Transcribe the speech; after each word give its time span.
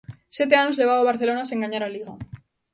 Sete 0.37 0.55
anos 0.61 0.79
levaba 0.79 1.03
o 1.03 1.09
Barcelona 1.09 1.43
sen 1.49 1.61
gañar 1.63 1.83
a 1.83 1.91
Liga. 1.95 2.11